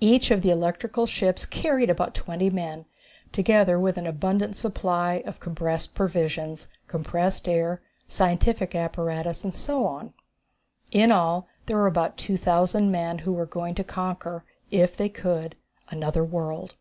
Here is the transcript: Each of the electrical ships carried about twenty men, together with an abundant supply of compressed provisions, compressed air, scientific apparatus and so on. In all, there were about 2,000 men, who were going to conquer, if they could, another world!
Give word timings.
Each 0.00 0.30
of 0.30 0.42
the 0.42 0.50
electrical 0.50 1.06
ships 1.06 1.46
carried 1.46 1.88
about 1.88 2.14
twenty 2.14 2.50
men, 2.50 2.84
together 3.32 3.80
with 3.80 3.96
an 3.96 4.06
abundant 4.06 4.54
supply 4.54 5.22
of 5.24 5.40
compressed 5.40 5.94
provisions, 5.94 6.68
compressed 6.88 7.48
air, 7.48 7.80
scientific 8.06 8.74
apparatus 8.74 9.44
and 9.44 9.54
so 9.54 9.86
on. 9.86 10.12
In 10.90 11.10
all, 11.10 11.48
there 11.64 11.78
were 11.78 11.86
about 11.86 12.18
2,000 12.18 12.90
men, 12.90 13.20
who 13.20 13.32
were 13.32 13.46
going 13.46 13.74
to 13.76 13.82
conquer, 13.82 14.44
if 14.70 14.94
they 14.94 15.08
could, 15.08 15.56
another 15.88 16.22
world! 16.22 16.76